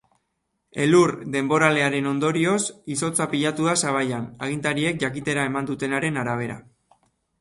Elur 0.85 1.11
denboralearen 1.35 2.07
ondorioz 2.11 2.57
izotza 2.95 3.27
pilatu 3.35 3.69
da 3.69 3.77
sabaian, 3.83 4.25
agintariek 4.47 4.99
jakitera 5.05 5.45
eman 5.51 5.71
dutenaren 5.73 6.19
arabera. 6.25 6.57